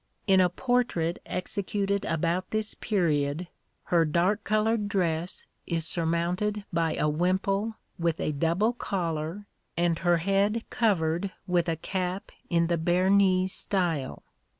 [0.25, 3.47] In a portrait executed about this period,
[3.93, 9.45] her dark coloured dress is surmounted by a wimple with a double collar
[9.77, 14.23] and her head covered with a cap in the Bearnese style.